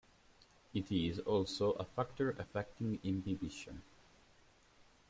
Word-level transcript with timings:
It 0.73 0.91
is 0.91 1.19
also 1.19 1.73
a 1.73 1.85
factor 1.85 2.31
affecting 2.31 2.97
imbibition. 3.03 3.83